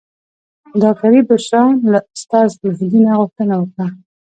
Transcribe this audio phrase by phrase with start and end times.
[0.81, 3.87] ډاکټرې بشرا له استاد مهدي نه غوښتنه وکړه.